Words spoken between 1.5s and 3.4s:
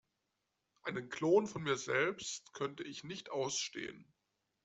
mir selbst könnte ich nicht